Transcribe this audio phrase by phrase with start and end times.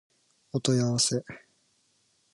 [0.51, 1.23] お問い合わせ